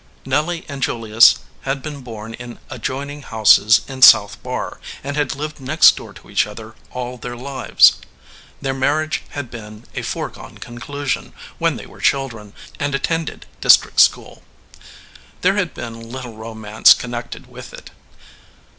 Nelly 0.25 0.65
and 0.67 0.81
Julius 0.81 1.35
had 1.61 1.83
been 1.83 2.01
born 2.01 2.33
in 2.33 2.57
adjoining 2.71 3.21
houses 3.21 3.81
in 3.87 4.01
South 4.01 4.41
Barr, 4.41 4.79
and 5.03 5.15
had 5.15 5.35
lived 5.35 5.59
next 5.61 5.95
door 5.95 6.11
to 6.11 6.27
each 6.27 6.47
other 6.47 6.73
all 6.89 7.17
their 7.19 7.35
lives. 7.37 7.97
Their 8.63 8.73
marriage 8.73 9.21
had 9.37 9.51
been 9.51 9.85
a 9.93 10.01
foregone 10.01 10.57
conclu 10.57 11.05
sion 11.05 11.33
when 11.59 11.75
they 11.77 11.85
were 11.85 12.01
children 12.01 12.53
and 12.79 12.95
attended 12.95 13.45
district 13.61 13.99
school. 13.99 14.41
There 15.41 15.57
had 15.57 15.75
been 15.75 16.09
little 16.09 16.33
romance 16.35 16.95
connected 16.95 17.45
with 17.45 17.71
it. 17.71 17.91